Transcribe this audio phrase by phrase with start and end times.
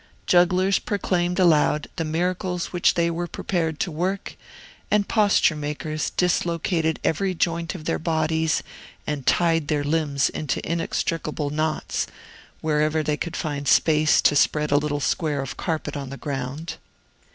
[0.25, 4.35] Jugglers proclaimed aloud the miracles which they were prepared to work;
[4.89, 8.63] and posture makers dislocated every joint of their bodies
[9.05, 12.07] and tied their limbs into inextricable knots,
[12.61, 16.77] wherever they could find space to spread a little square of carpet on the ground.